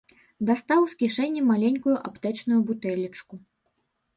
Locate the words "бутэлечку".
2.71-3.35